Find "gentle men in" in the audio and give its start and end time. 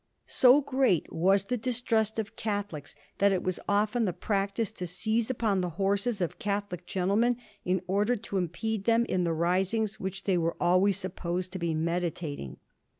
6.87-7.83